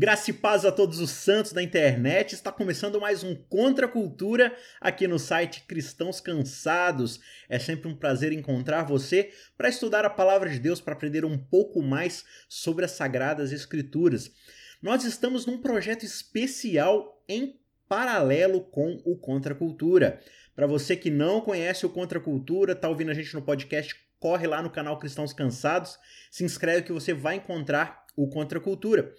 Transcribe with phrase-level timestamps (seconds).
[0.00, 2.32] Graça e paz a todos os santos da internet.
[2.32, 7.20] Está começando mais um Contra Cultura aqui no site Cristãos Cansados.
[7.50, 11.36] É sempre um prazer encontrar você para estudar a palavra de Deus, para aprender um
[11.36, 14.32] pouco mais sobre as sagradas escrituras.
[14.80, 20.18] Nós estamos num projeto especial em paralelo com o Contra Cultura.
[20.56, 24.46] Para você que não conhece o Contra Cultura, está ouvindo a gente no podcast, corre
[24.46, 25.98] lá no canal Cristãos Cansados,
[26.30, 29.14] se inscreve que você vai encontrar o Contra Cultura.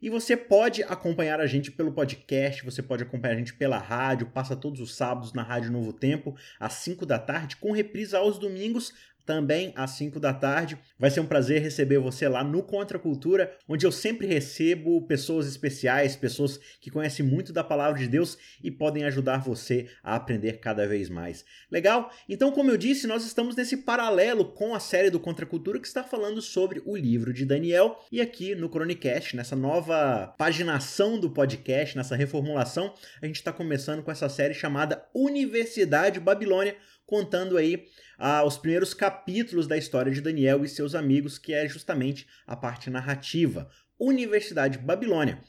[0.00, 4.26] E você pode acompanhar a gente pelo podcast, você pode acompanhar a gente pela rádio,
[4.26, 8.38] passa todos os sábados na Rádio Novo Tempo, às 5 da tarde, com reprisa aos
[8.38, 8.92] domingos,
[9.26, 10.78] também às 5 da tarde.
[10.98, 15.46] Vai ser um prazer receber você lá no Contra Cultura, onde eu sempre recebo pessoas
[15.48, 20.60] especiais, pessoas que conhecem muito da palavra de Deus e podem ajudar você a aprender
[20.60, 21.44] cada vez mais.
[21.70, 22.10] Legal?
[22.28, 25.86] Então, como eu disse, nós estamos nesse paralelo com a série do Contra Cultura que
[25.86, 31.30] está falando sobre o livro de Daniel e aqui no Chronicast, nessa nova paginação do
[31.30, 36.76] podcast, nessa reformulação, a gente está começando com essa série chamada Universidade Babilônia,
[37.06, 37.86] contando aí
[38.18, 42.56] ah, os primeiros capítulos da história de Daniel e seus amigos, que é justamente a
[42.56, 43.68] parte narrativa.
[43.98, 45.40] Universidade Babilônia.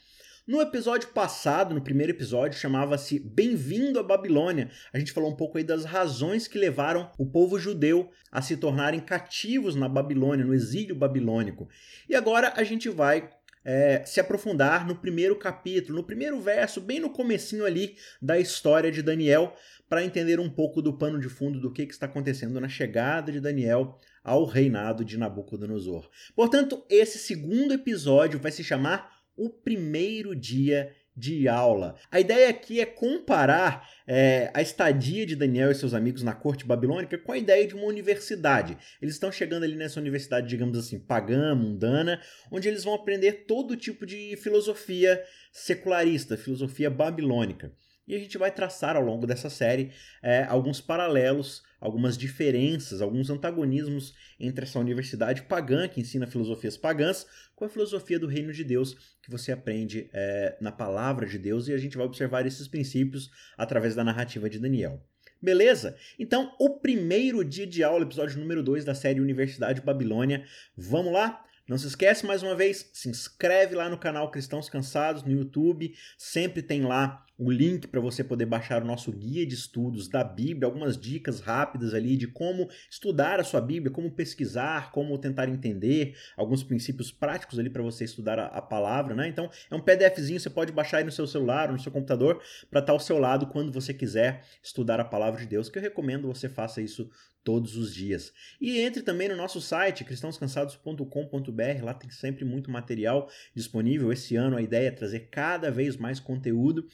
[0.48, 4.72] No episódio passado, no primeiro episódio, chamava-se Bem-vindo à Babilônia.
[4.94, 8.56] A gente falou um pouco aí das razões que levaram o povo judeu a se
[8.56, 11.68] tornarem cativos na Babilônia, no exílio babilônico.
[12.08, 13.30] E agora a gente vai
[13.70, 18.90] é, se aprofundar no primeiro capítulo, no primeiro verso, bem no comecinho ali da história
[18.90, 19.54] de Daniel,
[19.90, 23.30] para entender um pouco do pano de fundo do que, que está acontecendo na chegada
[23.30, 26.10] de Daniel ao reinado de Nabucodonosor.
[26.34, 31.96] Portanto, esse segundo episódio vai se chamar O Primeiro Dia de aula.
[32.12, 36.64] A ideia aqui é comparar é, a estadia de Daniel e seus amigos na corte
[36.64, 38.78] babilônica com a ideia de uma universidade.
[39.02, 43.76] Eles estão chegando ali nessa universidade, digamos assim, pagã, mundana, onde eles vão aprender todo
[43.76, 45.20] tipo de filosofia
[45.52, 47.74] secularista, filosofia babilônica.
[48.08, 49.92] E a gente vai traçar ao longo dessa série
[50.24, 57.28] é, alguns paralelos, algumas diferenças, alguns antagonismos entre essa universidade pagã, que ensina filosofias pagãs,
[57.56, 61.68] com a filosofia do reino de Deus, que você aprende é, na palavra de Deus,
[61.68, 65.04] e a gente vai observar esses princípios através da narrativa de Daniel.
[65.42, 65.96] Beleza?
[66.18, 70.46] Então, o primeiro dia de aula, episódio número 2 da série Universidade Babilônia.
[70.76, 71.44] Vamos lá?
[71.68, 75.94] Não se esquece mais uma vez, se inscreve lá no canal Cristãos Cansados no YouTube,
[76.18, 80.24] sempre tem lá o link para você poder baixar o nosso guia de estudos da
[80.24, 85.48] Bíblia, algumas dicas rápidas ali de como estudar a sua Bíblia, como pesquisar, como tentar
[85.48, 89.28] entender, alguns princípios práticos ali para você estudar a, a, palavra, né?
[89.28, 92.80] Então, é um PDFzinho, você pode baixar aí no seu celular no seu computador para
[92.80, 96.28] estar ao seu lado quando você quiser estudar a palavra de Deus, que eu recomendo
[96.28, 97.10] você faça isso
[97.48, 98.34] todos os dias.
[98.60, 104.12] E entre também no nosso site cristãoscansados.com.br, lá tem sempre muito material disponível.
[104.12, 106.86] Esse ano a ideia é trazer cada vez mais conteúdo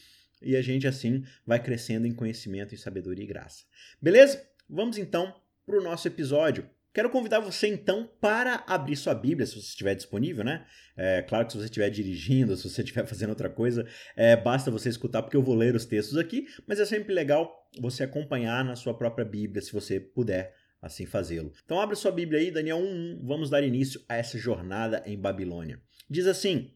[0.43, 3.63] e a gente assim vai crescendo em conhecimento, em sabedoria e graça.
[3.99, 4.47] Beleza?
[4.69, 5.33] Vamos então
[5.65, 6.69] para o nosso episódio.
[6.93, 10.63] Quero convidar você então para abrir sua Bíblia, se você estiver disponível, né?
[10.95, 14.69] É, claro que se você estiver dirigindo, se você estiver fazendo outra coisa, é, basta
[14.69, 18.63] você escutar, porque eu vou ler os textos aqui, mas é sempre legal você acompanhar
[18.63, 21.51] na sua própria Bíblia, se você puder assim fazê-lo.
[21.65, 25.81] Então abre sua Bíblia aí, Daniel 1.1, vamos dar início a essa jornada em Babilônia.
[26.07, 26.73] Diz assim,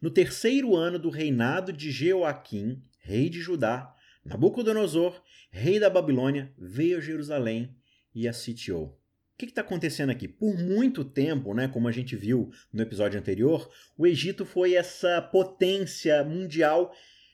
[0.00, 3.92] no terceiro ano do reinado de Jeoaquim, rei de Judá,
[4.24, 7.74] Nabucodonosor, rei da Babilônia, veio a Jerusalém
[8.14, 8.96] e a sitiou.
[9.36, 10.26] O que está acontecendo aqui?
[10.26, 15.20] Por muito tempo, né, como a gente viu no episódio anterior, o Egito foi essa
[15.20, 16.90] potência mundial,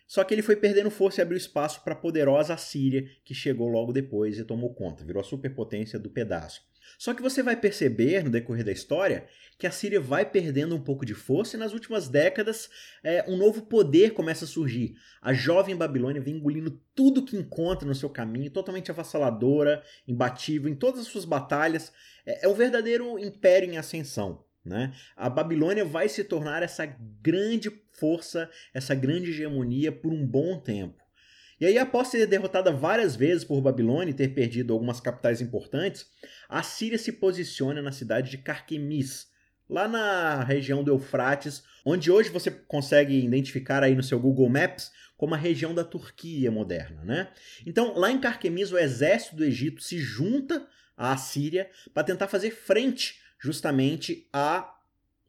[0.09, 3.69] só que ele foi perdendo força e abriu espaço para a poderosa Assíria, que chegou
[3.69, 6.61] logo depois e tomou conta, virou a superpotência do pedaço.
[6.98, 9.26] Só que você vai perceber no decorrer da história
[9.59, 12.69] que a Síria vai perdendo um pouco de força e nas últimas décadas
[13.03, 14.94] é, um novo poder começa a surgir.
[15.20, 20.75] A jovem Babilônia vem engolindo tudo que encontra no seu caminho, totalmente avassaladora, imbatível em
[20.75, 21.93] todas as suas batalhas.
[22.26, 24.44] É, é um verdadeiro império em ascensão.
[24.64, 24.94] Né?
[25.17, 31.01] A Babilônia vai se tornar essa grande força, essa grande hegemonia por um bom tempo.
[31.62, 36.09] E aí, após ser derrotada várias vezes por Babilônia e ter perdido algumas capitais importantes,
[36.49, 39.29] a Síria se posiciona na cidade de Carquemis,
[39.70, 44.91] lá na região do Eufrates, onde hoje você consegue identificar aí no seu Google Maps
[45.17, 47.29] como a região da Turquia moderna, né?
[47.64, 50.67] Então, lá em Carquemis, o exército do Egito se junta
[50.97, 54.69] à Síria para tentar fazer frente justamente à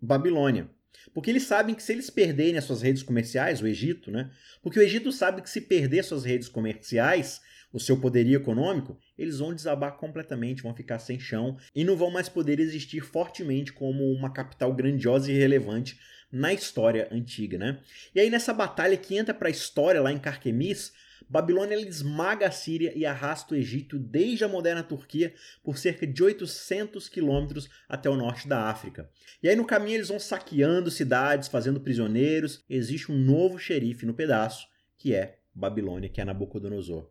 [0.02, 0.68] Babilônia.
[1.14, 4.32] Porque eles sabem que se eles perderem as suas redes comerciais, o Egito, né?
[4.62, 9.40] Porque o Egito sabe que se perder suas redes comerciais, o seu poderio econômico, eles
[9.40, 14.12] vão desabar completamente, vão ficar sem chão e não vão mais poder existir fortemente como
[14.12, 16.00] uma capital grandiosa e relevante
[16.32, 17.80] na história antiga, né?
[18.14, 20.94] E aí nessa batalha que entra para a história lá em Carquemis,
[21.34, 25.34] Babilônia esmaga a Síria e arrasta o Egito desde a moderna Turquia
[25.64, 29.10] por cerca de 800 quilômetros até o norte da África.
[29.42, 32.64] E aí no caminho eles vão saqueando cidades, fazendo prisioneiros.
[32.70, 37.10] Existe um novo xerife no pedaço, que é Babilônia, que é Nabucodonosor.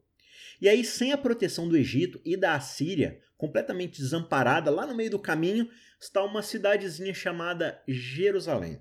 [0.60, 5.10] E aí, sem a proteção do Egito e da Assíria, completamente desamparada, lá no meio
[5.10, 5.68] do caminho,
[6.00, 8.80] está uma cidadezinha chamada Jerusalém.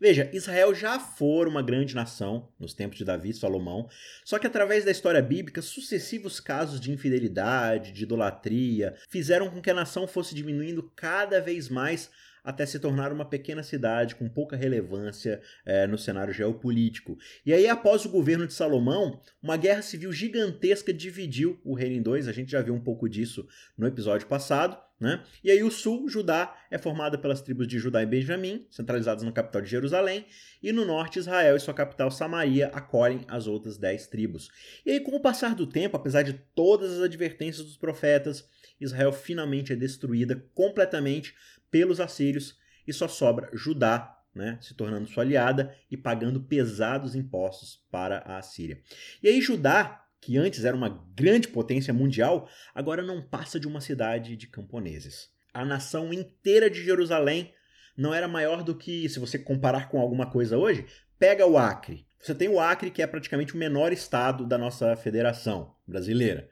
[0.00, 3.88] Veja, Israel já foi uma grande nação nos tempos de Davi e Salomão,
[4.24, 9.70] só que através da história bíblica, sucessivos casos de infidelidade, de idolatria, fizeram com que
[9.70, 12.10] a nação fosse diminuindo cada vez mais
[12.48, 17.18] até se tornar uma pequena cidade com pouca relevância é, no cenário geopolítico.
[17.44, 22.02] E aí, após o governo de Salomão, uma guerra civil gigantesca dividiu o reino em
[22.02, 22.26] dois.
[22.26, 23.46] A gente já viu um pouco disso
[23.76, 24.87] no episódio passado.
[25.00, 25.22] Né?
[25.44, 29.30] E aí o sul, Judá, é formada pelas tribos de Judá e Benjamim, centralizadas na
[29.30, 30.26] capital de Jerusalém,
[30.60, 34.50] e no norte Israel e sua capital Samaria acolhem as outras dez tribos.
[34.84, 38.48] E aí, com o passar do tempo, apesar de todas as advertências dos profetas,
[38.80, 41.34] Israel finalmente é destruída completamente
[41.70, 47.84] pelos assírios e só sobra Judá, né, se tornando sua aliada e pagando pesados impostos
[47.90, 48.80] para a Assíria.
[49.22, 53.80] E aí Judá, que antes era uma grande potência mundial, agora não passa de uma
[53.80, 55.30] cidade de camponeses.
[55.52, 57.52] A nação inteira de Jerusalém
[57.96, 60.86] não era maior do que, se você comparar com alguma coisa hoje,
[61.18, 62.06] pega o Acre.
[62.20, 66.48] Você tem o Acre, que é praticamente o menor estado da nossa federação brasileira.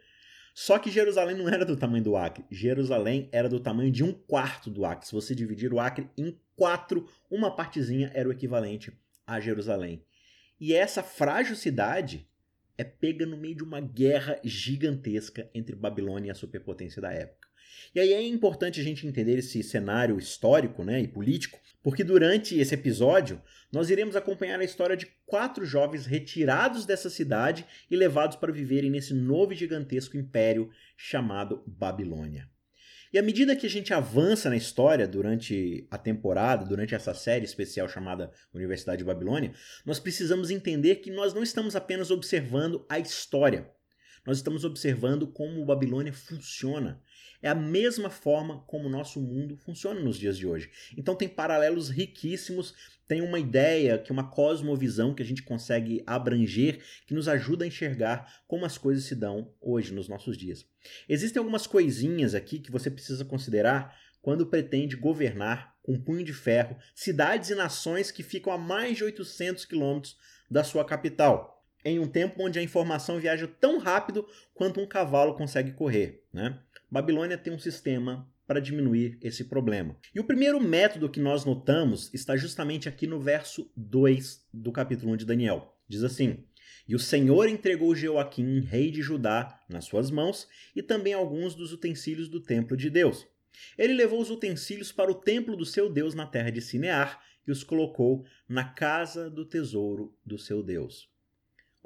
[0.55, 2.45] Só que Jerusalém não era do tamanho do Acre.
[2.51, 5.07] Jerusalém era do tamanho de um quarto do Acre.
[5.07, 8.93] Se você dividir o Acre em quatro, uma partezinha era o equivalente
[9.27, 10.03] a Jerusalém.
[10.59, 12.27] E essa frágil cidade
[12.79, 17.47] é pega no meio de uma guerra gigantesca entre Babilônia e a superpotência da época.
[17.95, 22.59] E aí é importante a gente entender esse cenário histórico né, e político, porque durante
[22.59, 23.41] esse episódio
[23.73, 28.91] nós iremos acompanhar a história de quatro jovens retirados dessa cidade e levados para viverem
[28.91, 32.49] nesse novo gigantesco império chamado Babilônia.
[33.17, 37.47] E à medida que a gente avança na história durante a temporada, durante essa série
[37.47, 39.55] especial chamada Universidade de Babilônia,
[39.87, 43.73] nós precisamos entender que nós não estamos apenas observando a história,
[44.27, 47.01] nós estamos observando como Babilônia funciona.
[47.47, 50.69] É a mesma forma como o nosso mundo funciona nos dias de hoje.
[50.97, 52.75] Então tem paralelos riquíssimos,
[53.07, 57.69] tem uma ideia, que uma cosmovisão que a gente consegue abranger, que nos ajuda a
[57.69, 60.67] enxergar como as coisas se dão hoje nos nossos dias.
[61.09, 66.77] Existem algumas coisinhas aqui que você precisa considerar quando pretende governar com punho de ferro
[66.97, 70.17] cidades e nações que ficam a mais de 800 quilômetros
[70.51, 71.57] da sua capital
[71.87, 76.25] em um tempo onde a informação viaja tão rápido quanto um cavalo consegue correr.
[76.33, 76.59] Né?
[76.91, 79.97] Babilônia tem um sistema para diminuir esse problema.
[80.15, 85.13] E o primeiro método que nós notamos está justamente aqui no verso 2 do capítulo
[85.13, 85.77] 1 de Daniel.
[85.89, 86.45] Diz assim:
[86.87, 91.73] E o Senhor entregou Joaquim, rei de Judá, nas suas mãos, e também alguns dos
[91.73, 93.27] utensílios do templo de Deus.
[93.77, 97.51] Ele levou os utensílios para o templo do seu Deus na terra de Sinear e
[97.51, 101.09] os colocou na casa do tesouro do seu Deus.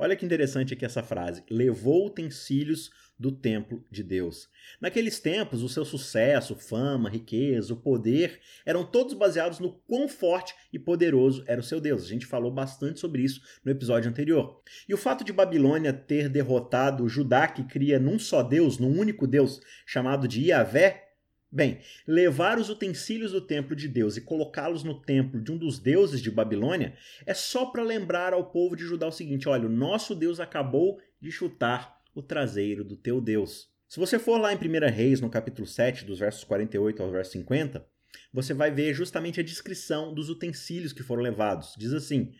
[0.02, 1.45] Olha que interessante aqui essa frase.
[1.50, 4.49] Levou utensílios do templo de Deus.
[4.80, 10.54] Naqueles tempos, o seu sucesso, fama, riqueza, o poder eram todos baseados no quão forte
[10.73, 12.04] e poderoso era o seu Deus.
[12.04, 14.62] A gente falou bastante sobre isso no episódio anterior.
[14.88, 19.26] E o fato de Babilônia ter derrotado Judá, que cria num só Deus, num único
[19.26, 21.09] Deus, chamado de Iavé,
[21.52, 25.80] Bem, levar os utensílios do templo de Deus e colocá-los no templo de um dos
[25.80, 29.73] deuses de Babilônia é só para lembrar ao povo de Judá o seguinte: olha, o
[29.73, 33.69] nosso Deus acabou de chutar o traseiro do teu Deus.
[33.88, 37.33] Se você for lá em 1 Reis, no capítulo 7, dos versos 48 ao verso
[37.33, 37.85] 50,
[38.33, 41.75] você vai ver justamente a descrição dos utensílios que foram levados.
[41.76, 42.33] Diz assim: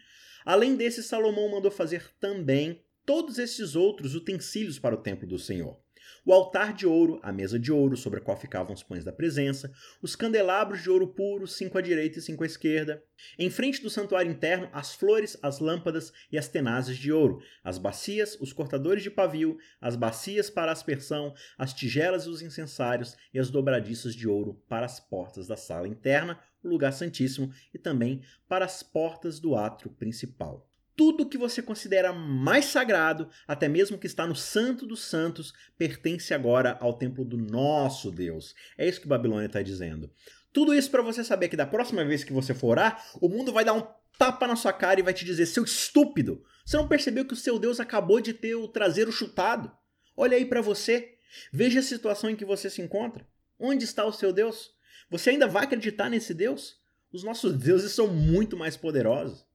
[0.45, 5.77] Além desse, Salomão mandou fazer também todos esses outros utensílios para o templo do Senhor
[6.25, 9.13] o altar de ouro, a mesa de ouro sobre a qual ficavam os pães da
[9.13, 9.73] presença,
[10.03, 13.03] os candelabros de ouro puro, cinco à direita e cinco à esquerda.
[13.39, 17.79] Em frente do santuário interno, as flores, as lâmpadas e as tenazes de ouro, as
[17.79, 23.39] bacias, os cortadores de pavio, as bacias para aspersão, as tigelas e os incensários e
[23.39, 28.23] as dobradiças de ouro para as portas da sala interna, o lugar santíssimo e também
[28.49, 30.70] para as portas do átrio principal
[31.01, 36.35] tudo que você considera mais sagrado, até mesmo que está no Santo dos Santos, pertence
[36.35, 38.55] agora ao templo do nosso Deus.
[38.77, 40.13] É isso que Babilônia está dizendo.
[40.53, 43.51] Tudo isso para você saber que da próxima vez que você for orar, o mundo
[43.51, 43.83] vai dar um
[44.19, 47.37] tapa na sua cara e vai te dizer: seu estúpido, você não percebeu que o
[47.37, 49.73] seu Deus acabou de ter o traseiro chutado?
[50.15, 51.15] Olha aí para você.
[51.51, 53.27] Veja a situação em que você se encontra.
[53.59, 54.73] Onde está o seu Deus?
[55.09, 56.79] Você ainda vai acreditar nesse Deus?
[57.11, 59.49] Os nossos deuses são muito mais poderosos.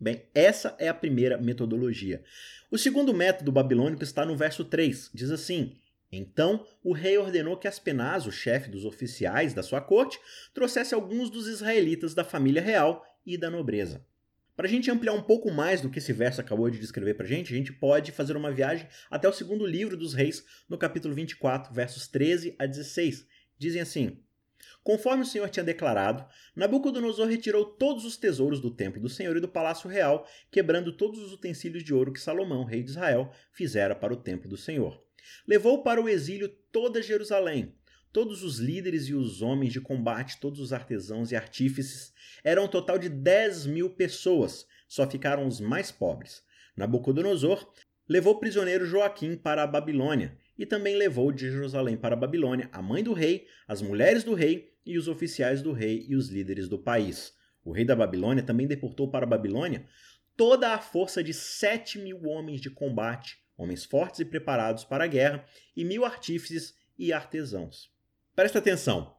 [0.00, 2.22] Bem, essa é a primeira metodologia.
[2.70, 5.10] O segundo método babilônico está no verso 3.
[5.12, 5.76] Diz assim:
[6.12, 10.20] Então o rei ordenou que Aspenaz, o chefe dos oficiais da sua corte,
[10.54, 14.06] trouxesse alguns dos israelitas da família real e da nobreza.
[14.54, 17.26] Para a gente ampliar um pouco mais do que esse verso acabou de descrever para
[17.26, 20.78] a gente, a gente pode fazer uma viagem até o segundo livro dos reis, no
[20.78, 23.26] capítulo 24, versos 13 a 16.
[23.58, 24.18] Dizem assim:
[24.82, 26.24] Conforme o Senhor tinha declarado,
[26.56, 31.20] Nabucodonosor retirou todos os tesouros do templo do Senhor e do palácio real, quebrando todos
[31.20, 35.02] os utensílios de ouro que Salomão, rei de Israel, fizera para o templo do Senhor.
[35.46, 37.74] Levou para o exílio toda Jerusalém,
[38.12, 42.12] todos os líderes e os homens de combate, todos os artesãos e artífices.
[42.42, 46.42] Eram um total de 10 mil pessoas, só ficaram os mais pobres.
[46.76, 47.70] Nabucodonosor
[48.08, 52.82] levou prisioneiro Joaquim para a Babilônia e também levou de Jerusalém para a Babilônia a
[52.82, 56.68] mãe do rei, as mulheres do rei e os oficiais do rei e os líderes
[56.68, 57.32] do país.
[57.64, 59.86] O rei da Babilônia também deportou para a Babilônia
[60.36, 65.08] toda a força de sete mil homens de combate, homens fortes e preparados para a
[65.08, 65.44] guerra,
[65.76, 67.90] e mil artífices e artesãos.
[68.34, 69.16] Presta atenção.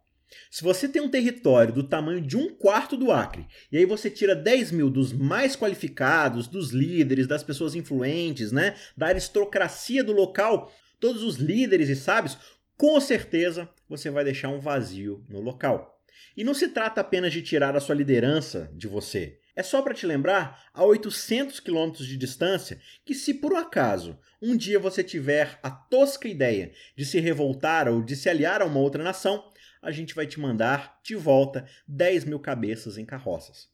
[0.50, 4.10] Se você tem um território do tamanho de um quarto do Acre, e aí você
[4.10, 10.12] tira 10 mil dos mais qualificados, dos líderes, das pessoas influentes, né, da aristocracia do
[10.12, 12.38] local, todos os líderes e sábios,
[12.77, 16.00] com certeza você vai deixar um vazio no local.
[16.36, 19.39] E não se trata apenas de tirar a sua liderança de você.
[19.56, 24.18] É só para te lembrar, a 800 quilômetros de distância, que se por um acaso
[24.41, 28.65] um dia você tiver a tosca ideia de se revoltar ou de se aliar a
[28.65, 29.44] uma outra nação,
[29.82, 33.68] a gente vai te mandar de volta 10 mil cabeças em carroças.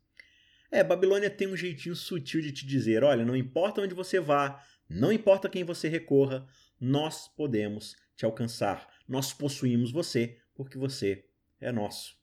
[0.72, 4.62] É, Babilônia tem um jeitinho sutil de te dizer: olha, não importa onde você vá,
[4.90, 6.48] não importa quem você recorra,
[6.80, 8.88] nós podemos te alcançar.
[9.08, 11.26] Nós possuímos você porque você
[11.60, 12.18] é nosso.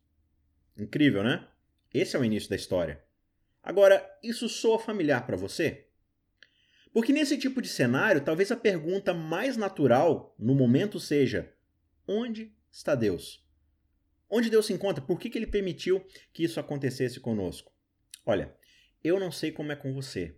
[0.77, 1.49] Incrível, né?
[1.93, 3.03] Esse é o início da história.
[3.63, 5.87] Agora, isso soa familiar para você?
[6.93, 11.55] Porque nesse tipo de cenário, talvez a pergunta mais natural no momento seja:
[12.07, 13.47] onde está Deus?
[14.29, 15.05] Onde Deus se encontra?
[15.05, 17.73] Por que, que ele permitiu que isso acontecesse conosco?
[18.25, 18.55] Olha,
[19.05, 20.37] eu não sei como é com você,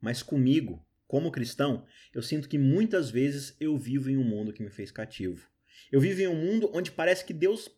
[0.00, 4.62] mas comigo como cristão, eu sinto que muitas vezes eu vivo em um mundo que
[4.62, 5.46] me fez cativo.
[5.92, 7.68] Eu vivo em um mundo onde parece que Deus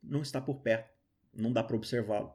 [0.00, 0.88] não está por perto,
[1.34, 2.32] não dá para observá-lo.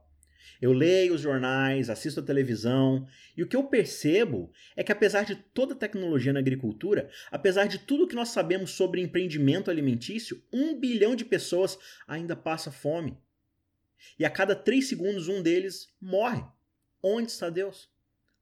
[0.61, 5.23] Eu leio os jornais, assisto a televisão, e o que eu percebo é que, apesar
[5.23, 10.43] de toda a tecnologia na agricultura, apesar de tudo que nós sabemos sobre empreendimento alimentício,
[10.51, 13.17] um bilhão de pessoas ainda passa fome.
[14.19, 16.43] E a cada três segundos, um deles morre.
[17.01, 17.90] Onde está Deus?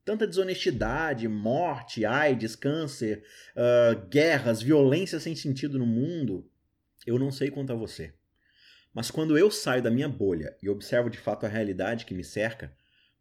[0.04, 6.48] Tanta desonestidade, morte, AIDS, câncer, uh, guerras, violência sem sentido no mundo.
[7.06, 8.12] Eu não sei quanto a você.
[8.92, 12.24] Mas quando eu saio da minha bolha e observo de fato a realidade que me
[12.24, 12.74] cerca,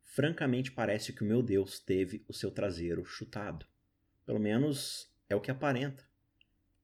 [0.04, 3.66] francamente parece que o meu Deus teve o seu traseiro chutado.
[4.26, 6.04] Pelo menos é o que aparenta.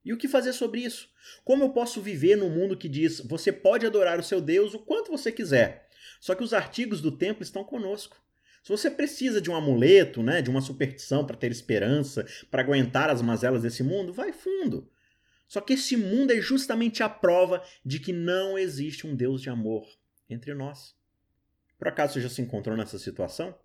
[0.04, 1.10] E o que fazer sobre isso?
[1.44, 4.80] Como eu posso viver num mundo que diz você pode adorar o seu Deus o
[4.80, 8.24] quanto você quiser, só que os artigos do templo estão conosco?
[8.66, 13.12] Se você precisa de um amuleto, né, de uma superstição para ter esperança, para aguentar
[13.12, 14.90] as mazelas desse mundo, vai fundo.
[15.48, 19.52] Só que esse mundo é justamente a prova de que não existe um Deus de
[19.52, 19.88] amor
[20.28, 20.96] entre nós.
[21.78, 23.56] Por acaso você já se encontrou nessa situação?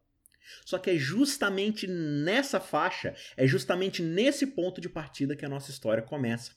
[0.66, 5.70] Só que é justamente nessa faixa, é justamente nesse ponto de partida que a nossa
[5.70, 6.52] história começa.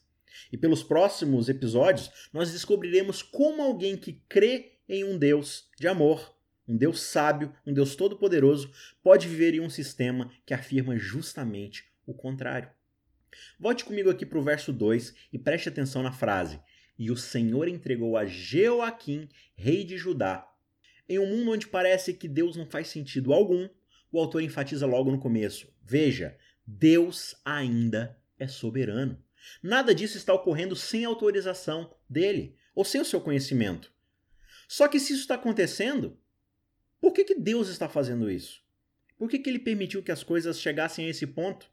[0.52, 6.33] E pelos próximos episódios, nós descobriremos como alguém que crê em um Deus de amor
[6.66, 8.70] um Deus sábio, um Deus todo-poderoso,
[9.02, 12.70] pode viver em um sistema que afirma justamente o contrário.
[13.58, 16.60] Volte comigo aqui para o verso 2 e preste atenção na frase:
[16.98, 20.48] E o Senhor entregou a Jeoaquim, rei de Judá.
[21.08, 23.68] Em um mundo onde parece que Deus não faz sentido algum,
[24.10, 29.22] o autor enfatiza logo no começo: Veja, Deus ainda é soberano.
[29.62, 33.92] Nada disso está ocorrendo sem autorização dele ou sem o seu conhecimento.
[34.66, 36.18] Só que se isso está acontecendo,
[37.04, 38.62] por que, que Deus está fazendo isso?
[39.18, 41.70] Por que, que ele permitiu que as coisas chegassem a esse ponto?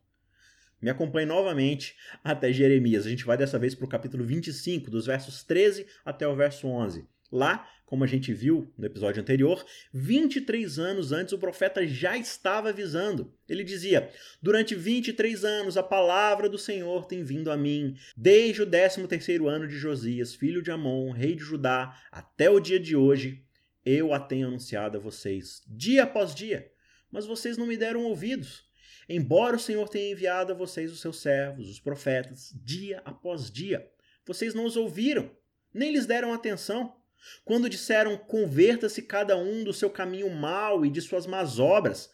[0.81, 3.05] Me acompanhe novamente até Jeremias.
[3.05, 6.67] A gente vai dessa vez para o capítulo 25, dos versos 13 até o verso
[6.67, 7.07] 11.
[7.31, 12.67] Lá, como a gente viu no episódio anterior, 23 anos antes o profeta já estava
[12.67, 13.33] avisando.
[13.47, 14.11] Ele dizia:
[14.41, 19.47] Durante 23 anos a palavra do Senhor tem vindo a mim, desde o 13 terceiro
[19.47, 23.45] ano de Josias, filho de Amon, rei de Judá, até o dia de hoje,
[23.85, 26.71] eu a tenho anunciado a vocês dia após dia,
[27.11, 28.69] mas vocês não me deram ouvidos.
[29.09, 33.89] Embora o Senhor tenha enviado a vocês os seus servos, os profetas, dia após dia,
[34.25, 35.29] vocês não os ouviram,
[35.73, 36.95] nem lhes deram atenção.
[37.43, 42.09] Quando disseram: Converta-se cada um do seu caminho mau e de suas más obras,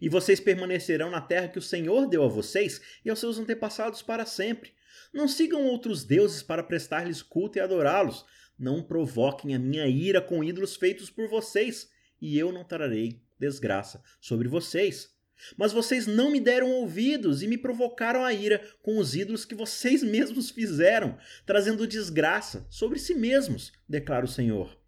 [0.00, 4.02] e vocês permanecerão na terra que o Senhor deu a vocês e aos seus antepassados
[4.02, 4.72] para sempre.
[5.12, 8.24] Não sigam outros deuses para prestar-lhes culto e adorá-los.
[8.60, 11.88] Não provoquem a minha ira com ídolos feitos por vocês,
[12.20, 15.08] e eu não trarei desgraça sobre vocês.
[15.56, 19.54] Mas vocês não me deram ouvidos e me provocaram a ira com os ídolos que
[19.54, 24.78] vocês mesmos fizeram, trazendo desgraça sobre si mesmos, declara o Senhor.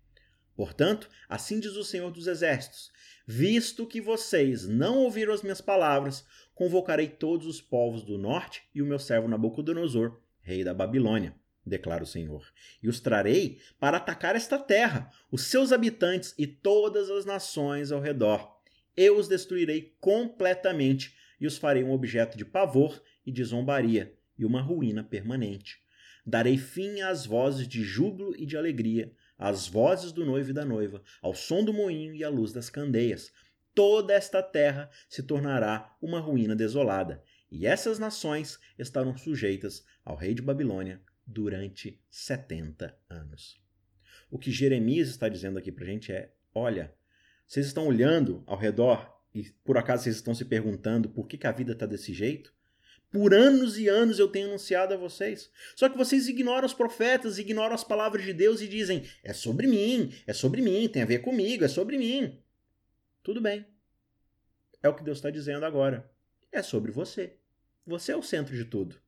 [0.54, 2.92] Portanto, assim diz o Senhor dos Exércitos:
[3.26, 8.82] Visto que vocês não ouviram as minhas palavras, convocarei todos os povos do norte e
[8.82, 12.44] o meu servo Nabucodonosor, rei da Babilônia, declara o Senhor,
[12.82, 18.00] e os trarei para atacar esta terra, os seus habitantes e todas as nações ao
[18.00, 18.52] redor
[18.96, 24.44] eu os destruirei completamente e os farei um objeto de pavor e de zombaria e
[24.44, 25.80] uma ruína permanente.
[26.24, 30.64] Darei fim às vozes de júbilo e de alegria, às vozes do noivo e da
[30.64, 33.32] noiva, ao som do moinho e à luz das candeias.
[33.74, 40.34] Toda esta terra se tornará uma ruína desolada, e essas nações estarão sujeitas ao rei
[40.34, 43.60] de Babilônia durante 70 anos.
[44.30, 46.94] O que Jeremias está dizendo aqui para a gente é: olha,
[47.46, 51.46] vocês estão olhando ao redor e por acaso vocês estão se perguntando por que, que
[51.46, 52.52] a vida está desse jeito?
[53.10, 55.50] Por anos e anos eu tenho anunciado a vocês.
[55.76, 59.66] Só que vocês ignoram os profetas, ignoram as palavras de Deus e dizem: é sobre
[59.66, 62.40] mim, é sobre mim, tem a ver comigo, é sobre mim.
[63.22, 63.66] Tudo bem.
[64.82, 66.10] É o que Deus está dizendo agora.
[66.50, 67.36] É sobre você.
[67.86, 69.01] Você é o centro de tudo.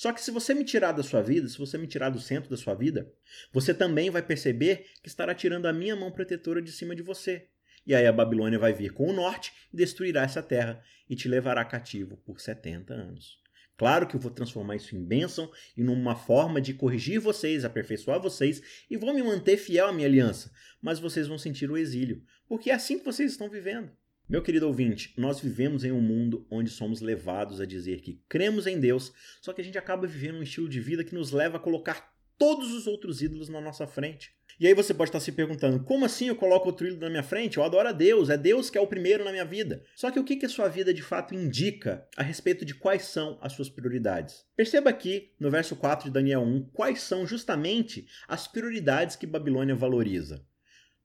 [0.00, 2.48] Só que se você me tirar da sua vida, se você me tirar do centro
[2.48, 3.12] da sua vida,
[3.52, 7.48] você também vai perceber que estará tirando a minha mão protetora de cima de você.
[7.86, 11.28] E aí a Babilônia vai vir com o norte e destruirá essa terra e te
[11.28, 13.42] levará cativo por 70 anos.
[13.76, 18.22] Claro que eu vou transformar isso em bênção e numa forma de corrigir vocês, aperfeiçoar
[18.22, 22.24] vocês e vou me manter fiel à minha aliança, mas vocês vão sentir o exílio,
[22.48, 23.92] porque é assim que vocês estão vivendo.
[24.30, 28.64] Meu querido ouvinte, nós vivemos em um mundo onde somos levados a dizer que cremos
[28.64, 29.12] em Deus,
[29.42, 32.14] só que a gente acaba vivendo um estilo de vida que nos leva a colocar
[32.38, 34.32] todos os outros ídolos na nossa frente.
[34.60, 37.24] E aí você pode estar se perguntando: como assim eu coloco outro ídolo na minha
[37.24, 37.56] frente?
[37.56, 39.82] Eu adoro a Deus, é Deus que é o primeiro na minha vida.
[39.96, 43.06] Só que o que, que a sua vida de fato indica a respeito de quais
[43.06, 44.44] são as suas prioridades?
[44.54, 49.74] Perceba aqui, no verso 4 de Daniel 1, quais são justamente as prioridades que Babilônia
[49.74, 50.48] valoriza.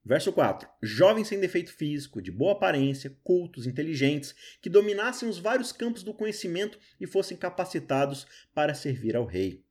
[0.06, 5.72] Verso 4: Jovens sem defeito físico, de boa aparência, cultos, inteligentes, que dominassem os vários
[5.72, 9.64] campos do conhecimento e fossem capacitados para servir ao rei.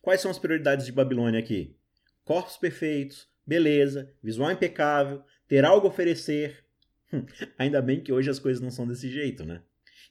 [0.00, 1.76] Quais são as prioridades de Babilônia aqui?
[2.24, 6.64] Corpos perfeitos, beleza, visual impecável, ter algo a oferecer.
[7.12, 7.26] Hum,
[7.58, 9.60] ainda bem que hoje as coisas não são desse jeito, né?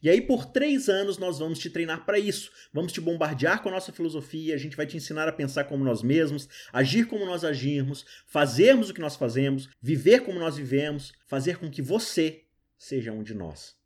[0.02, 2.52] E aí, por três anos, nós vamos te treinar para isso.
[2.72, 5.84] Vamos te bombardear com a nossa filosofia, a gente vai te ensinar a pensar como
[5.84, 11.12] nós mesmos, agir como nós agirmos, fazermos o que nós fazemos, viver como nós vivemos,
[11.28, 12.46] fazer com que você
[12.78, 13.78] seja um de nós.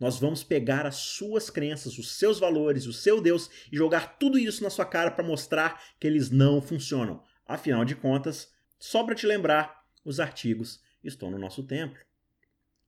[0.00, 4.38] Nós vamos pegar as suas crenças, os seus valores, o seu Deus e jogar tudo
[4.38, 7.22] isso na sua cara para mostrar que eles não funcionam.
[7.46, 11.98] Afinal de contas, só para te lembrar, os artigos estão no nosso templo.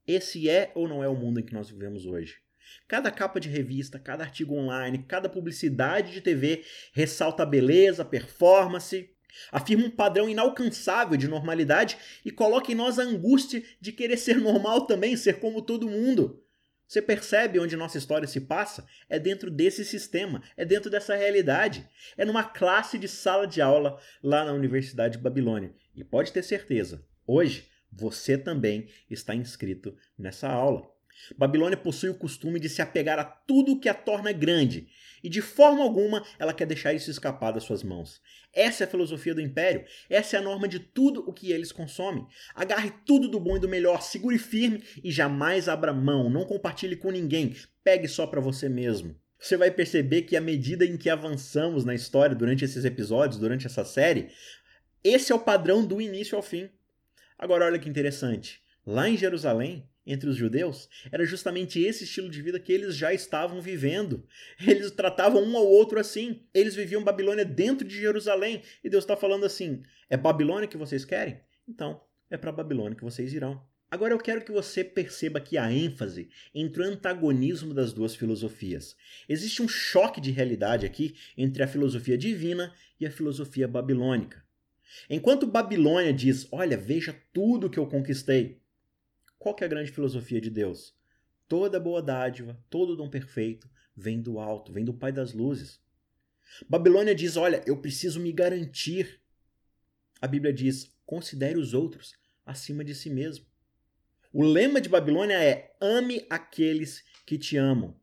[0.06, 2.47] Esse é ou não é o mundo em que nós vivemos hoje?
[2.86, 8.04] Cada capa de revista, cada artigo online, cada publicidade de TV ressalta a beleza, a
[8.04, 9.10] performance,
[9.52, 14.36] afirma um padrão inalcançável de normalidade e coloca em nós a angústia de querer ser
[14.38, 16.42] normal também, ser como todo mundo.
[16.88, 18.86] Você percebe onde nossa história se passa?
[19.10, 21.86] É dentro desse sistema, é dentro dessa realidade.
[22.16, 25.74] É numa classe de sala de aula lá na Universidade de Babilônia.
[25.94, 30.90] E pode ter certeza, hoje você também está inscrito nessa aula.
[31.36, 34.88] Babilônia possui o costume de se apegar a tudo que a torna grande
[35.22, 38.20] e de forma alguma ela quer deixar isso escapar das suas mãos.
[38.52, 41.72] Essa é a filosofia do império, essa é a norma de tudo o que eles
[41.72, 42.26] consomem.
[42.54, 46.96] Agarre tudo do bom e do melhor, segure firme e jamais abra mão, não compartilhe
[46.96, 47.54] com ninguém,
[47.84, 49.16] pegue só para você mesmo.
[49.38, 53.66] Você vai perceber que à medida em que avançamos na história durante esses episódios, durante
[53.66, 54.30] essa série,
[55.04, 56.68] esse é o padrão do início ao fim.
[57.38, 58.60] Agora olha que interessante.
[58.84, 63.12] Lá em Jerusalém, entre os judeus, era justamente esse estilo de vida que eles já
[63.12, 64.26] estavam vivendo.
[64.66, 66.42] Eles tratavam um ao outro assim.
[66.54, 68.62] Eles viviam Babilônia dentro de Jerusalém.
[68.82, 71.38] E Deus está falando assim: é Babilônia que vocês querem?
[71.68, 73.62] Então, é para Babilônia que vocês irão.
[73.90, 78.94] Agora eu quero que você perceba que a ênfase entre o antagonismo das duas filosofias.
[79.26, 84.44] Existe um choque de realidade aqui entre a filosofia divina e a filosofia babilônica.
[85.08, 88.60] Enquanto Babilônia diz: Olha, veja tudo que eu conquistei,
[89.38, 90.94] qual que é a grande filosofia de Deus?
[91.46, 95.80] Toda boa dádiva, todo dom perfeito vem do alto, vem do Pai das luzes.
[96.68, 99.20] Babilônia diz: Olha, eu preciso me garantir.
[100.20, 103.46] A Bíblia diz: considere os outros acima de si mesmo.
[104.32, 107.98] O lema de Babilônia é: ame aqueles que te amam.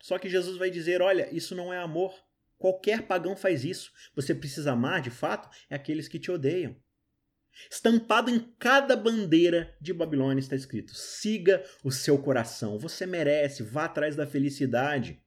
[0.00, 2.14] Só que Jesus vai dizer: olha, isso não é amor.
[2.56, 3.92] Qualquer pagão faz isso.
[4.14, 6.74] Você precisa amar, de fato, é aqueles que te odeiam.
[7.70, 12.78] Estampado em cada bandeira de Babilônia está escrito: siga o seu coração.
[12.78, 15.22] Você merece, vá atrás da felicidade.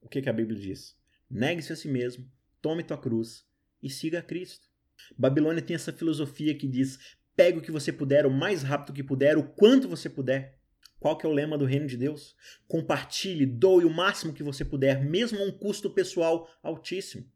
[0.00, 0.96] O que, que a Bíblia diz?
[1.28, 3.44] Negue-se a si mesmo, tome tua cruz
[3.82, 4.68] e siga a Cristo.
[5.16, 6.98] Babilônia tem essa filosofia que diz:
[7.36, 10.58] pegue o que você puder, o mais rápido que puder, o quanto você puder.
[10.98, 12.36] Qual que é o lema do reino de Deus?
[12.68, 17.26] Compartilhe, doe o máximo que você puder, mesmo a um custo pessoal altíssimo.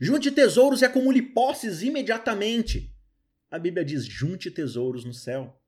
[0.00, 2.91] Junte tesouros e acumule posses imediatamente.
[3.52, 5.60] A Bíblia diz: junte tesouros no céu.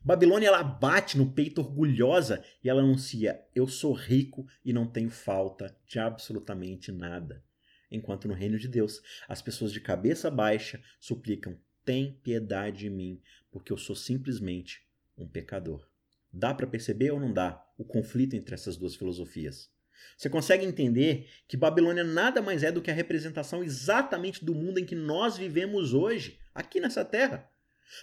[0.00, 5.10] Babilônia ela bate no peito orgulhosa e ela anuncia: eu sou rico e não tenho
[5.10, 7.42] falta de absolutamente nada.
[7.90, 13.20] Enquanto no reino de Deus, as pessoas de cabeça baixa suplicam: tem piedade de mim,
[13.50, 14.86] porque eu sou simplesmente
[15.18, 15.84] um pecador.
[16.32, 19.68] Dá para perceber ou não dá o conflito entre essas duas filosofias?
[20.16, 24.78] Você consegue entender que Babilônia nada mais é do que a representação exatamente do mundo
[24.78, 27.48] em que nós vivemos hoje, aqui nessa terra.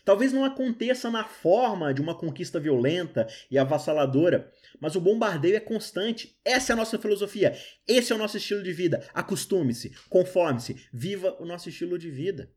[0.06, 5.60] Talvez não aconteça na forma de uma conquista violenta e avassaladora, mas o bombardeio é
[5.60, 6.38] constante.
[6.46, 9.06] Essa é a nossa filosofia, esse é o nosso estilo de vida.
[9.13, 12.50] Acostume-se, conforme-se, viva o nosso estilo de vida.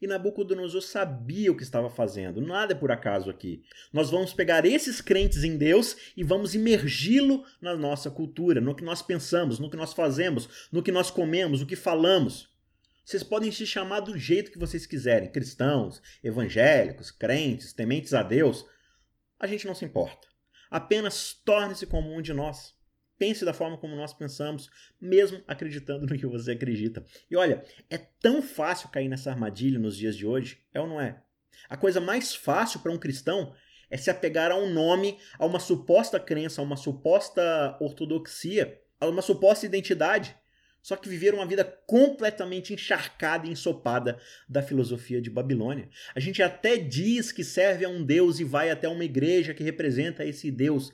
[0.00, 3.62] E Nabucodonosor sabia o que estava fazendo, nada é por acaso aqui.
[3.92, 8.84] Nós vamos pegar esses crentes em Deus e vamos imergi-lo na nossa cultura, no que
[8.84, 12.48] nós pensamos, no que nós fazemos, no que nós comemos, o que falamos.
[13.06, 18.66] Vocês podem se chamar do jeito que vocês quiserem, cristãos, evangélicos, crentes, tementes a Deus.
[19.38, 20.26] A gente não se importa.
[20.68, 22.74] Apenas torne-se como um de nós.
[23.16, 24.68] Pense da forma como nós pensamos,
[25.00, 27.04] mesmo acreditando no que você acredita.
[27.30, 31.00] E olha, é tão fácil cair nessa armadilha nos dias de hoje, é ou não
[31.00, 31.22] é?
[31.68, 33.54] A coisa mais fácil para um cristão
[33.88, 39.06] é se apegar a um nome, a uma suposta crença, a uma suposta ortodoxia, a
[39.06, 40.36] uma suposta identidade.
[40.86, 45.88] Só que viveram uma vida completamente encharcada e ensopada da filosofia de Babilônia.
[46.14, 49.64] A gente até diz que serve a um Deus e vai até uma igreja que
[49.64, 50.92] representa esse Deus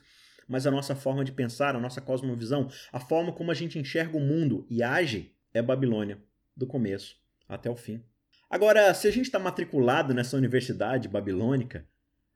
[0.49, 4.17] mas a nossa forma de pensar, a nossa cosmovisão, a forma como a gente enxerga
[4.17, 6.19] o mundo e age é Babilônia,
[6.57, 7.17] do começo
[7.49, 8.03] até o fim.
[8.51, 11.87] Agora, se a gente está matriculado nessa universidade babilônica,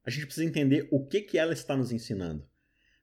[0.05, 2.47] a gente precisa entender o que, que ela está nos ensinando.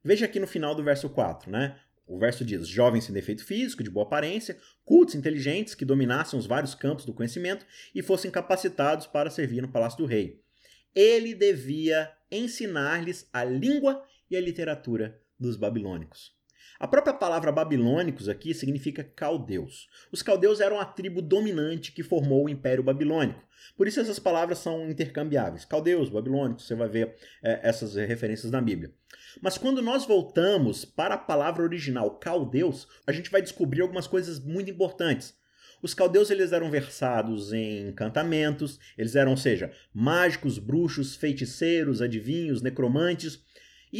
[0.04, 1.80] Veja aqui no final do verso 4, né?
[2.06, 6.46] O verso diz: jovens sem defeito físico, de boa aparência, cultos inteligentes que dominassem os
[6.46, 10.42] vários campos do conhecimento e fossem capacitados para servir no palácio do rei.
[10.94, 16.36] Ele devia ensinar-lhes a língua e a literatura dos babilônicos.
[16.84, 19.88] A própria palavra babilônicos aqui significa caldeus.
[20.12, 23.41] Os caldeus eram a tribo dominante que formou o Império Babilônico.
[23.78, 25.63] Por isso essas palavras são intercambiáveis.
[25.63, 28.91] Caldeus, babilônicos, você vai ver é, essas referências na Bíblia.
[29.41, 34.38] Mas quando nós voltamos para a palavra original, caldeus, a gente vai descobrir algumas coisas
[34.38, 35.34] muito importantes.
[35.82, 42.62] Os caldeus eles eram versados em encantamentos, eles eram, ou seja, mágicos, bruxos, feiticeiros, adivinhos,
[42.62, 43.41] necromantes,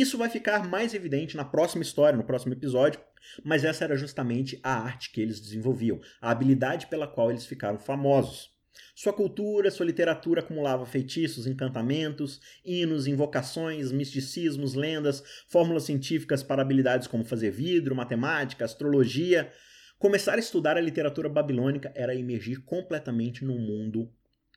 [0.02, 3.00] isso vai ficar mais evidente na próxima história, no próximo episódio,
[3.44, 7.78] mas essa era justamente a arte que eles desenvolviam, a habilidade pela qual eles ficaram
[7.78, 8.52] famosos.
[8.96, 17.08] Sua cultura, sua literatura acumulava feitiços, encantamentos, hinos, invocações, misticismos, lendas, fórmulas científicas para habilidades
[17.08, 19.52] como fazer vidro, matemática, astrologia.
[20.00, 24.12] Começar a estudar a literatura babilônica era emergir completamente num mundo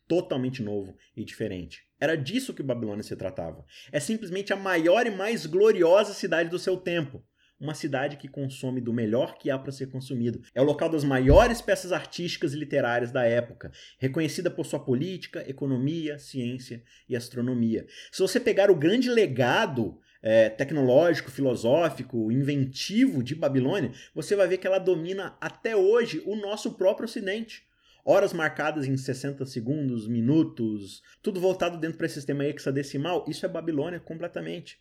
[0.09, 1.87] totalmente novo e diferente.
[2.01, 3.65] Era disso que Babilônia se tratava.
[3.91, 7.25] É simplesmente a maior e mais gloriosa cidade do seu tempo.
[7.59, 10.43] Uma cidade que consome do melhor que há para ser consumido.
[10.55, 15.43] É o local das maiores peças artísticas e literárias da época, reconhecida por sua política,
[15.49, 17.87] economia, ciência e astronomia.
[18.13, 24.59] Se você pegar o grande legado é, tecnológico, filosófico, inventivo de Babilônia, você vai ver
[24.59, 27.67] que ela domina até hoje o nosso próprio Ocidente
[28.07, 33.49] horas marcadas em 60 segundos, minutos, tudo voltado dentro para esse sistema hexadecimal, isso é
[33.49, 34.79] Babilônia completamente.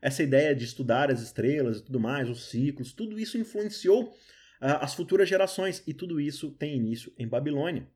[0.00, 4.78] Essa ideia de estudar as estrelas e tudo mais, os ciclos, tudo isso influenciou uh,
[4.80, 7.88] as futuras gerações e tudo isso tem início em Babilônia.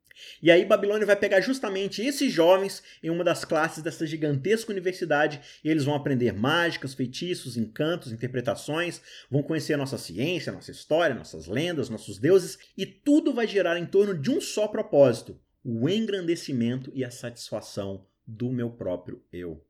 [0.43, 5.41] E aí Babilônia vai pegar justamente esses jovens em uma das classes dessa gigantesca universidade
[5.65, 11.15] e eles vão aprender mágicas, feitiços, encantos, interpretações, vão conhecer a nossa ciência, nossa história,
[11.15, 15.89] nossas lendas, nossos deuses e tudo vai girar em torno de um só propósito: o
[15.89, 19.65] engrandecimento e a satisfação do meu próprio eu.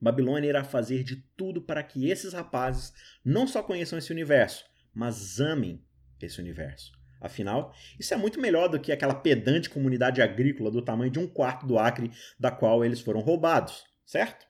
[0.00, 2.92] Babilônia irá fazer de tudo para que esses rapazes
[3.24, 5.82] não só conheçam esse universo, mas amem
[6.20, 6.92] esse universo.
[7.20, 11.26] Afinal, isso é muito melhor do que aquela pedante comunidade agrícola do tamanho de um
[11.26, 14.46] quarto do Acre da qual eles foram roubados, certo?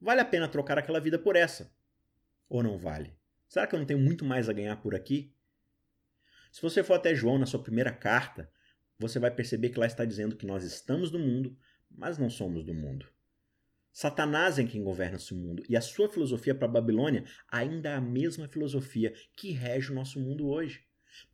[0.00, 1.72] Vale a pena trocar aquela vida por essa?
[2.48, 3.14] Ou não vale?
[3.48, 5.32] Será que eu não tenho muito mais a ganhar por aqui?
[6.50, 8.50] Se você for até João na sua primeira carta,
[8.98, 11.56] você vai perceber que lá está dizendo que nós estamos no mundo,
[11.90, 13.06] mas não somos do mundo.
[13.92, 17.94] Satanás é quem governa esse mundo, e a sua filosofia para a Babilônia ainda é
[17.94, 20.82] a mesma filosofia que rege o nosso mundo hoje.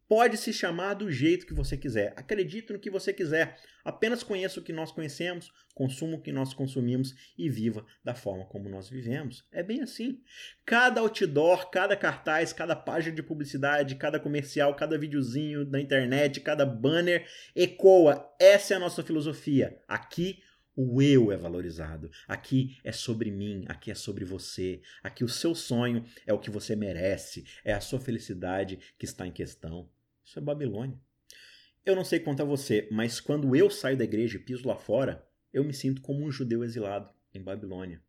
[0.09, 2.15] Pode se chamar do jeito que você quiser.
[2.17, 3.59] Acredite no que você quiser.
[3.85, 8.47] Apenas conheça o que nós conhecemos, consuma o que nós consumimos e viva da forma
[8.47, 9.45] como nós vivemos.
[9.53, 10.23] É bem assim.
[10.65, 16.65] Cada outdoor, cada cartaz, cada página de publicidade, cada comercial, cada videozinho da internet, cada
[16.65, 18.35] banner ecoa.
[18.41, 19.79] Essa é a nossa filosofia.
[19.87, 20.39] Aqui
[20.75, 22.11] o eu é valorizado.
[22.27, 24.81] Aqui é sobre mim, aqui é sobre você.
[25.03, 29.27] Aqui o seu sonho é o que você merece, é a sua felicidade que está
[29.27, 29.91] em questão.
[30.29, 31.01] Isso é Babilônia.
[31.87, 34.77] Eu não sei quanto a você, mas quando eu saio da igreja e piso lá
[34.77, 38.03] fora, eu me sinto como um judeu exilado em Babilônia.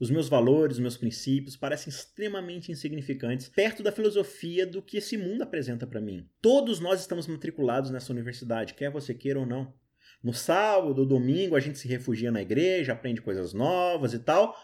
[0.00, 5.18] Os meus valores, os meus princípios parecem extremamente insignificantes perto da filosofia do que esse
[5.18, 6.26] mundo apresenta para mim.
[6.40, 9.74] Todos nós estamos matriculados nessa universidade, quer você queira ou não.
[10.22, 14.56] No sábado, domingo, a gente se refugia na igreja, aprende coisas novas e tal.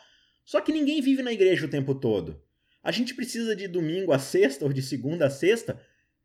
[0.46, 2.42] Só que ninguém vive na igreja o tempo todo.
[2.82, 5.78] A gente precisa de domingo a sexta ou de segunda a sexta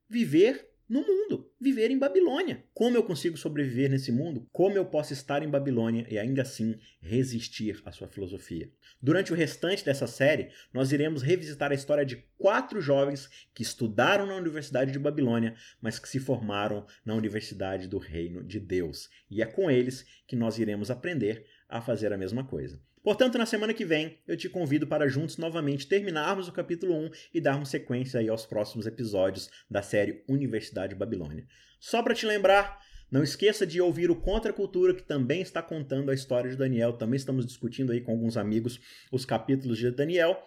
[0.09, 2.63] viver no mundo, viver em Babilônia.
[2.73, 4.47] Como eu consigo sobreviver nesse mundo?
[4.51, 8.71] Como eu posso estar em Babilônia e ainda assim resistir à sua filosofia?
[9.01, 14.25] Durante o restante dessa série, nós iremos revisitar a história de quatro jovens que estudaram
[14.25, 19.09] na Universidade de Babilônia, mas que se formaram na Universidade do Reino de Deus.
[19.29, 22.81] E é com eles que nós iremos aprender a fazer a mesma coisa.
[23.07, 27.09] Portanto, na semana que vem, eu te convido para juntos novamente terminarmos o capítulo 1
[27.35, 31.47] e darmos sequência aí aos próximos episódios da série Universidade Babilônia.
[31.79, 35.61] Só para te lembrar, não esqueça de ouvir o Contra a Cultura, que também está
[35.61, 36.91] contando a história de Daniel.
[36.91, 38.77] Também estamos discutindo aí com alguns amigos
[39.09, 40.45] os capítulos de Daniel.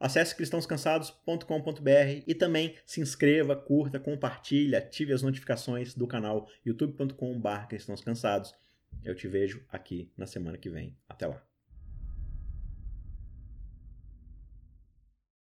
[0.00, 8.52] Acesse cristãoscansados.com.br e também se inscreva, curta, compartilhe, ative as notificações do canal youtube.com.br cristãoscansados.
[9.04, 10.98] Eu te vejo aqui na semana que vem.
[11.08, 11.49] Até lá.